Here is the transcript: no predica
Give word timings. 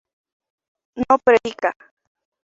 no 0.95 1.19
predica 1.19 1.77